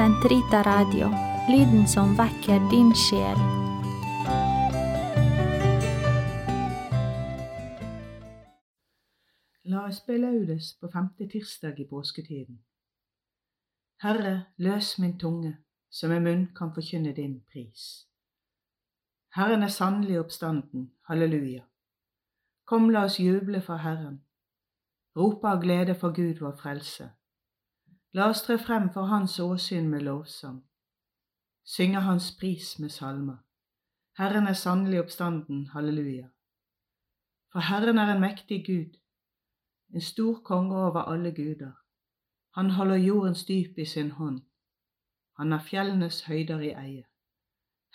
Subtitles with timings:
[0.00, 1.10] Sentrita Radio,
[1.48, 3.40] lyden som vekker din sjel.
[9.68, 12.62] La oss be laudes på femte tirsdag i påsketiden.
[14.00, 15.52] Herre, løs min tunge,
[15.90, 18.08] så med munn kan forkynne din pris.
[19.36, 21.66] Herren er sannelig oppstanden, halleluja.
[22.64, 24.22] Kom, la oss juble for Herren,
[25.16, 27.12] rope av glede for Gud vår frelse.
[28.12, 30.64] La oss tre frem for Hans åsyn med lovsang,
[31.64, 33.36] synge Hans pris med salmer.
[34.18, 36.26] Herren er sannelig oppstanden, halleluja.
[37.52, 38.98] For Herren er en mektig Gud,
[39.94, 41.72] en stor konge over alle guder.
[42.54, 44.42] Han holder jordens dyp i sin hånd.
[45.38, 47.06] Han har fjellenes høyder i eie.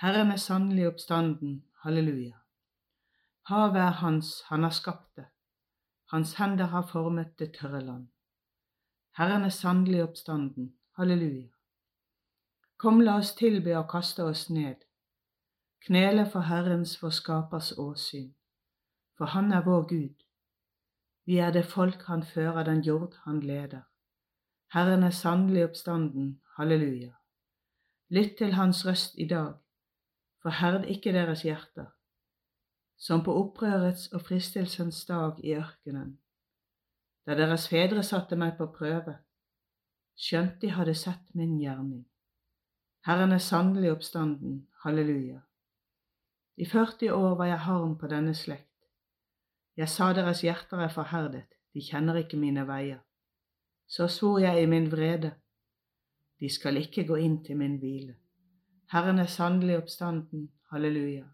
[0.02, 2.40] Herren er sannelig oppstanden, halleluja.
[3.52, 5.26] Havet er hans, han har skapt det.
[6.12, 8.08] Hans hender har formet det tørre land.
[9.18, 11.48] Herren er sannelig oppstanden, halleluja.
[12.78, 14.82] Kom, la oss tilbe og kaste oss ned,
[15.88, 18.34] knele for Herrens, vår Skapers åsyn,
[19.18, 20.26] for Han er vår Gud.
[21.26, 23.88] Vi er det folk Han fører, den jord Han leder.
[24.74, 27.14] Herren er sannelig oppstanden, halleluja.
[28.10, 29.54] Lytt til Hans røst i dag,
[30.42, 31.88] forherd ikke deres hjerter,
[32.98, 36.18] som på opprørets og fristelsens dag i ørkenen,
[37.26, 39.16] da deres fedre satte meg på prøve,
[40.16, 42.06] skjønt de hadde sett min gjerning.
[43.06, 45.42] Herren er sannelig oppstanden, halleluja.
[46.58, 48.72] I 40 år var jeg harm på denne slekt.
[49.78, 53.02] Jeg sa deres hjerter er forherdet, de kjenner ikke mine veier.
[53.88, 55.34] Så svor jeg i min vrede,
[56.40, 58.16] de skal ikke gå inn til min hvile.
[58.92, 61.26] Herren er sannelig oppstanden, halleluja.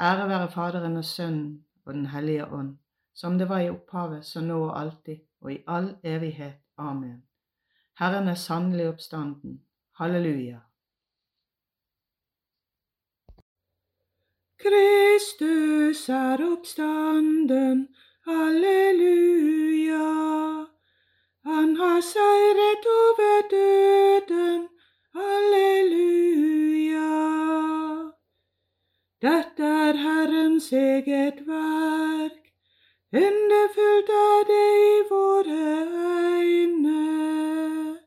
[0.00, 2.76] Ære være Faderen og Sønnen og Den hellige ånd,
[3.18, 6.60] som det var i opphavet, så nå og alltid, og i all evighet.
[6.78, 7.22] Amen.
[7.98, 9.56] Herren er sannelig oppstanden,
[9.98, 10.60] halleluja.
[14.62, 17.88] Kristus er oppstanden,
[18.26, 20.06] halleluja.
[21.50, 24.68] Han har seiret over døden,
[25.18, 26.58] halleluja.
[29.22, 32.47] Dette er Herrens eget verk,
[33.12, 35.86] underfullt er det i våre
[36.38, 37.98] øyne.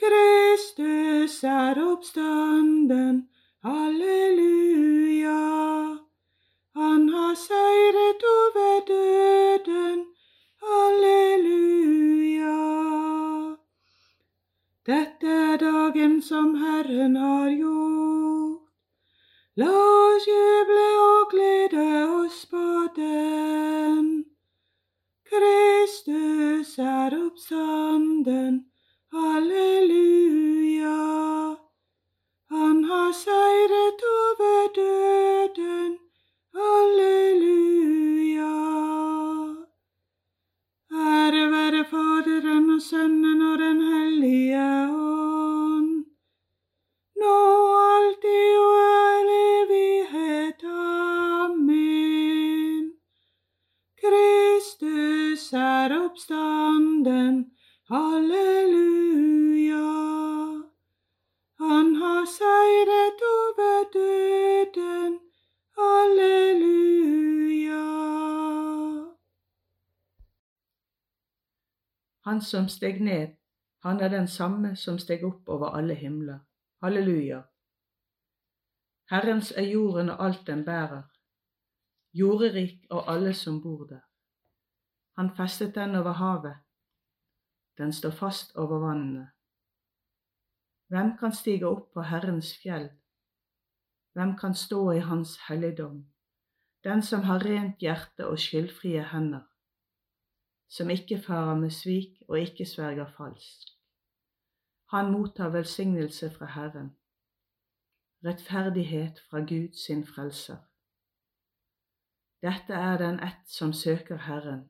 [0.00, 3.28] Kristus er oppstanden,
[3.64, 5.42] halleluja.
[6.76, 10.04] Han har seiret over døden,
[10.62, 12.06] halleluja.
[14.86, 18.62] Dette er dagen som Herren har gjort.
[19.56, 20.95] La oss juble
[25.36, 28.54] Kristus er oppstanden,
[29.12, 31.00] halleluja.
[32.50, 35.92] Han har seiret over døden,
[36.58, 38.54] halleluja.
[40.92, 44.60] Ære være Faderen og Sønnen og Den hellige
[44.90, 45.05] ånd,
[72.36, 73.30] Han som steg ned,
[73.80, 76.42] han er den samme som steg opp over alle himler.
[76.84, 77.38] Halleluja.
[79.08, 81.06] Herrens er jorden og alt den bærer,
[82.12, 84.04] jorderik og alle som bor der.
[85.16, 86.60] Han festet den over havet,
[87.78, 89.30] den står fast over vannene.
[90.92, 92.90] Hvem kan stige opp på Herrens fjell?
[94.12, 96.04] Hvem kan stå i Hans helligdom?
[96.84, 99.48] Den som har rent hjerte og skyldfrie hender,
[100.68, 103.68] som ikke farer med svik og ikke sverger falsk.
[104.90, 106.96] Han mottar velsignelse fra Herren,
[108.24, 110.56] rettferdighet fra Gud sin frelser.
[112.42, 114.68] Dette er den ett som søker Herren,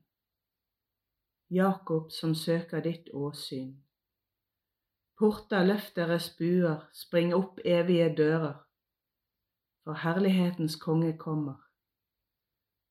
[1.51, 3.77] Jakob som søker ditt åsyn.
[5.19, 8.57] Porter, løft deres buer, spring opp evige dører,
[9.85, 11.55] for herlighetens konge kommer.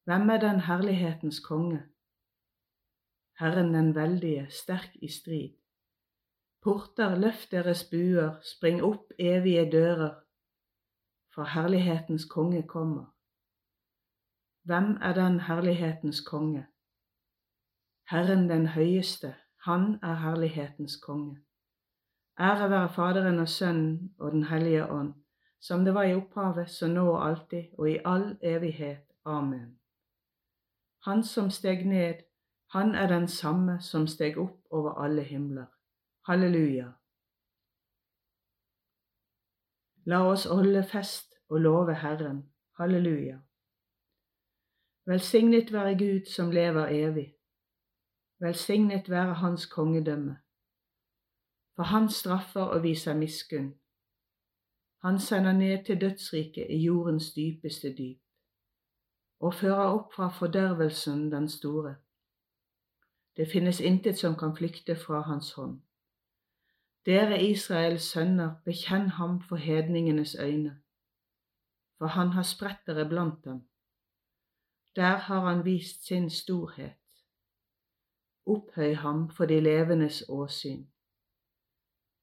[0.04, 1.84] Hvem er den herlighetens konge?
[3.40, 5.50] Herren den veldige, sterk i strid.
[6.64, 10.14] Porter, løft deres buer, spring opp evige dører,
[11.36, 13.06] for herlighetens konge kommer.
[14.64, 16.66] Hvem er den herlighetens konge?
[18.10, 21.38] Herren den høyeste, han er herlighetens konge.
[22.40, 25.14] Ære være Faderen og Sønnen og Den hellige ånd,
[25.60, 29.06] som det var i opphavet, så nå og alltid og i all evighet.
[29.26, 29.80] Amen.
[31.06, 32.25] Han som steg ned,
[32.76, 35.66] han er den samme som steg opp over alle himler.
[36.28, 36.90] Halleluja.
[40.12, 42.44] La oss holde fest og love Herren.
[42.78, 43.38] Halleluja.
[45.06, 47.36] Velsignet være Gud som lever evig.
[48.40, 50.38] Velsignet være Hans kongedømme.
[51.76, 53.74] For Han straffer og viser miskunn.
[55.02, 58.20] Han sender ned til dødsriket i jordens dypeste dyp,
[59.40, 61.96] og fører opp fra fordervelsen den store.
[63.38, 65.82] Det finnes intet som kan flykte fra Hans hånd.
[67.06, 70.82] Dere Israels sønner, bekjenn ham for hedningenes øyne,
[71.98, 73.68] for han har spredt dere blant dem.
[74.96, 76.96] Der har han vist sin storhet.
[78.46, 80.86] Opphøy ham for de levendes åsyn.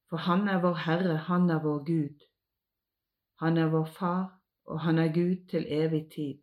[0.08, 2.26] For han er vår Herre, han er vår Gud.
[3.38, 6.38] Han er vår Far, og han er Gud til evig tid.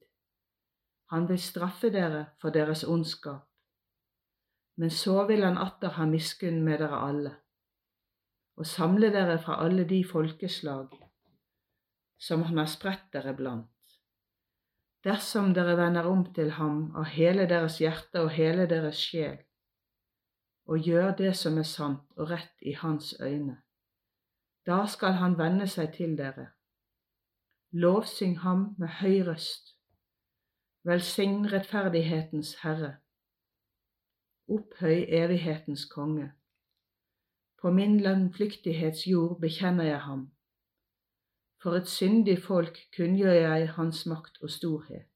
[1.10, 3.49] Han vil straffe dere for deres ondskap,
[4.80, 7.34] men så vil han atter ha miskunn med dere alle,
[8.56, 10.94] og samle dere fra alle de folkeslag
[12.20, 13.98] som han har spredt dere blant.
[15.04, 19.38] Dersom dere vender om til ham av hele deres hjerte og hele deres sjel,
[20.68, 23.58] og gjør det som er sant og rett i hans øyne,
[24.68, 26.50] da skal han vende seg til dere.
[27.72, 29.75] Lovsyng ham med høy røst.
[30.88, 32.96] Velsign rettferdighetens Herre.
[34.50, 36.31] Opphøy evighetens konge.
[37.62, 40.30] På min landflyktighets jord bekjenner jeg ham
[41.62, 45.07] for et syndig folk kunngjør jeg hans makt og storhet.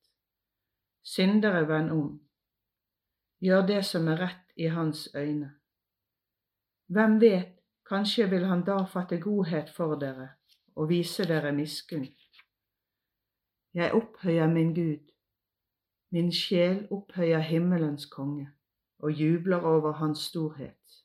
[1.03, 2.21] Syndere, vend om.
[3.39, 5.53] Gjør det som er rett i hans øyne.
[6.87, 10.29] Hvem vet, kanskje vil han da fatte godhet for dere
[10.75, 12.07] og vise dere miskunn.
[13.73, 15.11] Jeg opphøyer min Gud,
[16.11, 18.51] min sjel opphøyer himmelens konge
[19.03, 20.99] og jubler over hans storhet.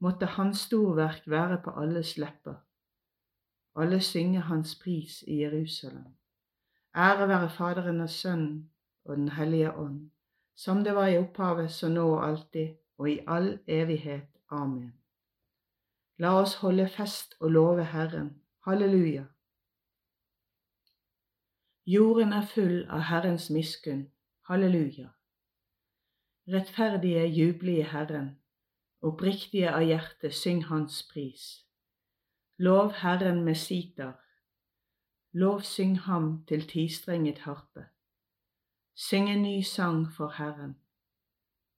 [0.00, 2.58] Måtte hans storverk være på alles lepper
[3.80, 6.14] alle synger hans pris i Jerusalem.
[6.96, 8.70] Ære være Faderen og Sønnen
[9.04, 10.10] og Den hellige ånd,
[10.56, 12.68] som det var i opphavet, så nå og alltid,
[12.98, 14.26] og i all evighet.
[14.50, 14.92] Amen.
[16.18, 18.42] La oss holde fest og love Herren.
[18.64, 19.24] Halleluja.
[21.86, 24.08] Jorden er full av Herrens miskunn.
[24.48, 25.08] Halleluja.
[26.52, 28.28] Rettferdige jubler i Herren,
[29.04, 31.42] oppriktige av hjerte syng Hans pris.
[32.56, 34.14] Lov Herren med sitar.
[35.32, 37.84] lov syng ham til tistrenget harpe.
[38.94, 40.76] Syng en ny sang for Herren.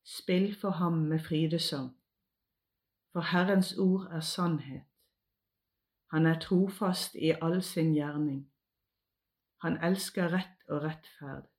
[0.05, 1.91] Spill for ham med frydesang.
[3.13, 4.83] For Herrens ord er sannhet.
[6.11, 8.53] Han er trofast i all sin gjerning.
[9.63, 11.51] Han elsker rett og rettferd.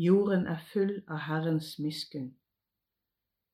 [0.00, 2.30] Jorden er full av Herrens miskunn.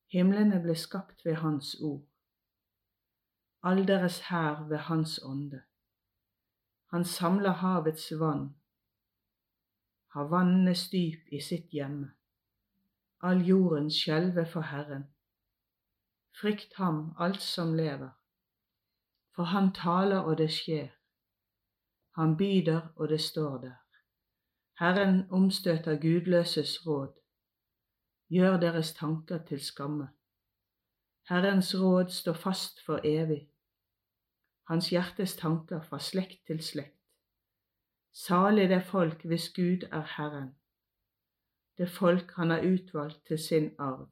[0.07, 2.05] Himlene ble skapt ved Hans ord
[3.67, 5.61] all deres hær ved Hans ånde.
[6.91, 8.55] Han samler havets vann,
[10.07, 12.11] har vannenes dyp i sitt hjemme.
[13.21, 15.07] All jorden skjelver for Herren.
[16.41, 18.09] Frykt ham, alt som lever.
[19.35, 20.87] For han taler, og det skjer.
[22.11, 23.75] Han byder, og det står der.
[24.79, 27.13] Herren omstøter gudløses råd.
[28.29, 30.07] Gjør deres tanker til skamme.
[31.29, 33.49] Herrens råd står fast for evig,
[34.67, 36.99] hans hjertes tanker fra slekt til slekt.
[38.13, 40.55] Salig det folk hvis Gud er Herren,
[41.77, 44.07] det folk han har utvalgt til sin arv.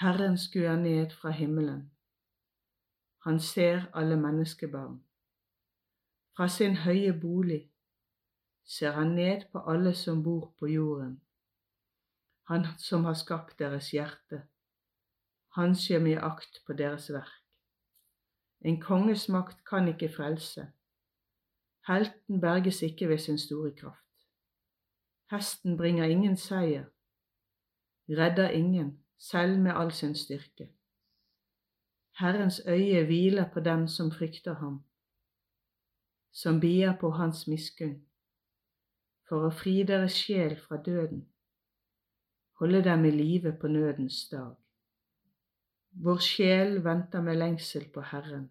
[0.00, 1.90] Herren skuer ned fra himmelen.
[3.24, 5.02] Han ser alle menneskebarn.
[6.36, 7.70] Fra sin høye bolig
[8.68, 11.16] ser han ned på alle som bor på jorden.
[12.52, 14.44] Han som har skapt deres hjerte
[15.58, 17.44] han skjer mye akt på deres verk.
[18.68, 20.68] En konges makt kan ikke frelse.
[21.88, 24.04] Helten berges ikke ved sin store kraft.
[25.32, 26.84] Hesten bringer ingen seier,
[28.08, 30.68] redder ingen, selv med all sin styrke.
[32.18, 34.82] Herrens øye hviler på dem som frykter ham,
[36.32, 37.98] som bier på hans miskunn,
[39.28, 41.26] for å fri deres sjel fra døden,
[42.60, 44.54] holde dem i live på nødens dag.
[46.04, 48.48] Vår sjel venter med lengsel på Herren.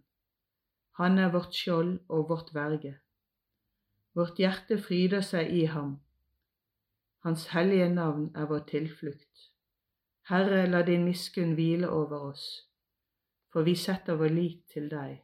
[1.02, 2.96] Han er vårt skjold og vårt verge.
[4.18, 6.00] Vårt hjerte fryder seg i ham.
[7.26, 9.52] Hans hellige navn er vår tilflukt.
[10.30, 12.48] Herre, la din miskunn hvile over oss.
[13.48, 15.22] for vi setter vår lit til deg.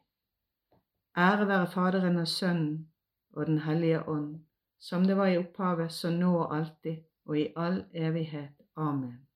[1.18, 2.88] Ære være Faderen og Sønnen
[3.34, 4.40] og Den hellige ånd,
[4.84, 8.52] som det var i opphavet, så nå og alltid og i all evighet.
[8.76, 9.28] Amen.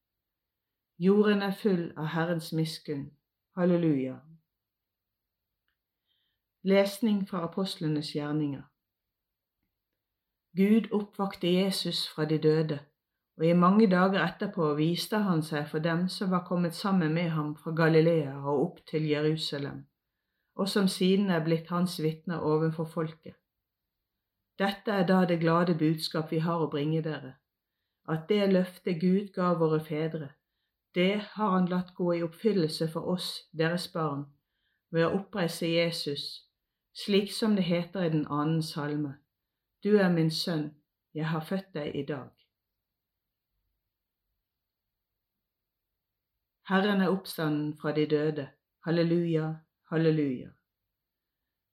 [1.00, 3.06] Jorden er full av Herrens miskunn.
[3.56, 4.18] Halleluja.
[6.63, 8.66] Lesning fra apostlenes gjerninger.
[10.58, 12.80] Gud oppvakte Jesus fra de døde,
[13.38, 17.30] og i mange dager etterpå viste han seg for dem som var kommet sammen med
[17.30, 19.86] ham fra Galilea og opp til Jerusalem,
[20.56, 23.38] og som siden er blitt hans vitner overfor folket.
[24.59, 27.35] Dette er da det glade budskap vi har å bringe dere,
[28.09, 30.31] at det løftet Gud ga våre fedre,
[30.95, 34.25] det har han latt gå i oppfyllelse for oss, deres barn,
[34.89, 36.23] ved å oppreise Jesus,
[36.97, 39.13] slik som det heter i den annen salme.
[39.83, 40.71] Du er min sønn,
[41.13, 42.31] jeg har født deg i dag.
[46.67, 48.49] Herren er oppstanden fra de døde.
[48.85, 49.53] Halleluja,
[49.91, 50.49] halleluja.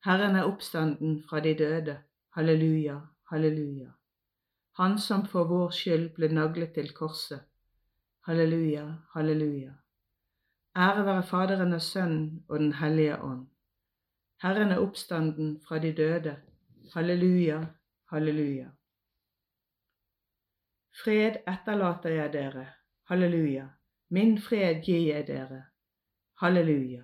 [0.04, 1.96] Herren er oppstanden fra de døde.
[2.34, 3.00] Halleluja,
[3.30, 3.92] halleluja.
[4.72, 7.44] Han som for vår skyld ble naglet til korset.
[8.26, 9.74] Halleluja, halleluja.
[10.76, 13.46] Ære være Faderen og Sønnen og Den hellige ånd.
[14.42, 16.36] Herren er oppstanden fra de døde.
[16.94, 17.60] Halleluja,
[18.10, 18.66] halleluja.
[21.04, 22.66] Fred etterlater jeg dere.
[23.08, 23.68] Halleluja.
[24.08, 25.62] Min fred gir jeg dere.
[26.40, 27.02] Halleluja.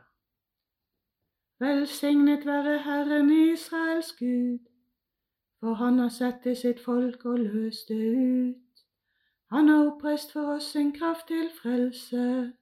[1.60, 4.58] Velsignet være Herren Israels Gud,
[5.61, 8.85] for han har sett til sitt folk og løst det ut.
[9.50, 12.52] Han har oppreist for oss en kraft til frelse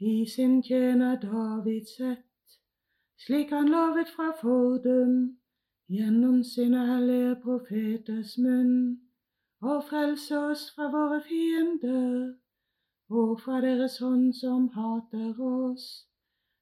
[0.00, 2.58] i sin tjener Davids ett,
[3.18, 5.38] slik han lovet fra fordum
[5.88, 9.00] gjennom sine hellige profeters munn,
[9.60, 12.32] og frelse oss fra våre fiender
[13.12, 16.06] og fra deres hånd som hater oss.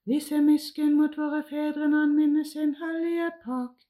[0.04, 3.89] Vi ser miskunn mot våre fedre når han minner sin hellige pakt.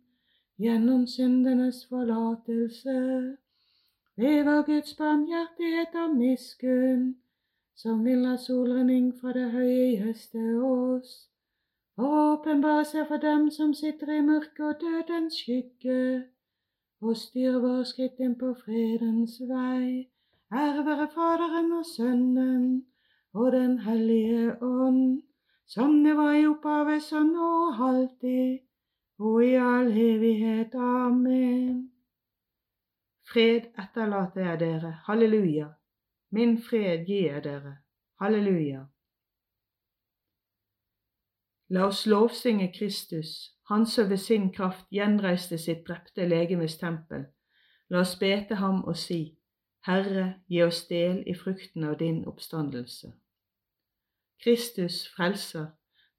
[0.61, 2.97] gjennom syndenes forlatelse
[4.17, 7.05] Det var Guds barmhjertighet og miskunn,
[7.75, 11.13] som vil la solrenning fra det høye gjeste oss,
[11.97, 16.23] og åpenbare seg for dem som sitter i mørket og dødens skygge,
[17.01, 20.07] og styre våre skritt inn på fredens vei.
[20.53, 22.65] Ære være Faderen og Sønnen
[23.33, 25.21] og Den hellige ånd,
[25.65, 27.53] som det var i opphavet, så nå
[27.87, 28.59] alltid,
[29.21, 30.75] og i all evighet.
[30.75, 31.91] Amen.
[33.31, 35.67] Fred etterlater jeg dere, halleluja.
[36.31, 37.77] Min fred gir jeg dere,
[38.21, 38.85] halleluja.
[41.69, 47.25] La oss lovsynge Kristus, Han som ved sin kraft gjenreiste sitt drepte legemes tempel.
[47.89, 49.37] La oss be til ham og si,
[49.87, 53.13] Herre, gi oss del i frukten av din oppstandelse.
[54.43, 55.67] Kristus, Frelser,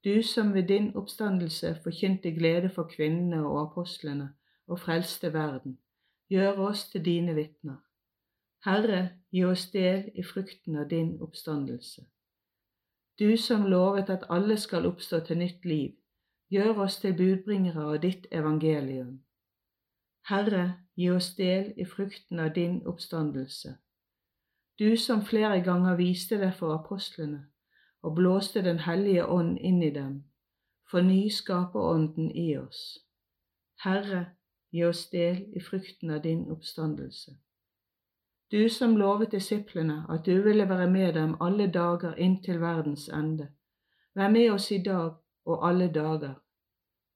[0.03, 4.33] du som ved din oppstandelse forkynte glede for kvinnene og apostlene
[4.67, 5.77] og frelste verden
[6.29, 7.77] gjør oss til dine vitner.
[8.65, 12.05] Herre, gi oss del i frukten av din oppstandelse.
[13.19, 15.91] Du som lovet at alle skal oppstå til nytt liv,
[16.49, 19.21] gjør oss til budbringere av ditt evangelium.
[20.27, 23.77] Herre, gi oss del i frukten av din oppstandelse.
[24.79, 27.52] Du som flere ganger viste deg for apostlene
[28.03, 30.23] og blåste Den hellige ånd inn i dem,
[30.91, 32.99] forny skaperånden i oss.
[33.83, 34.25] Herre,
[34.71, 37.37] gi oss del i frukten av din oppstandelse.
[38.51, 43.47] Du som lovet disiplene at du ville være med dem alle dager inntil verdens ende,
[44.15, 45.13] vær med oss i dag
[45.45, 46.33] og alle dager.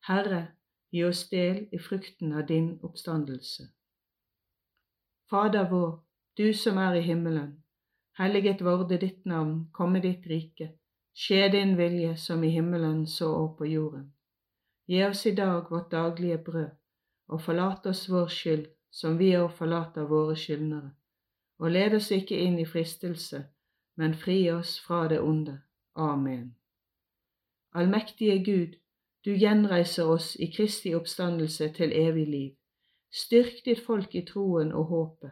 [0.07, 0.47] Herre,
[0.91, 3.67] gi oss del i frukten av din oppstandelse.
[5.29, 6.03] Fader vår,
[6.37, 7.63] du som er i himmelen.
[8.17, 10.71] Helliget vorde ditt navn, komme ditt rike.
[11.13, 14.07] Skje din vilje som i himmelen så og på jorden.
[14.87, 16.69] Gi oss i dag vårt daglige brød
[17.27, 20.91] og forlat oss vår skyld, som vi òg forlater våre skyldnere.
[21.59, 23.43] Og led oss ikke inn i fristelse,
[23.97, 25.59] men fri oss fra det onde.
[25.95, 26.55] Amen.
[27.73, 28.77] Allmektige Gud,
[29.25, 32.51] du gjenreiser oss i Kristi oppstandelse til evig liv.
[33.13, 35.31] Styrk ditt folk i troen og håpet,